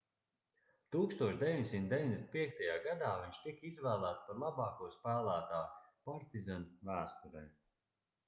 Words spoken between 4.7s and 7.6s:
spēlētāju partizan vēsturē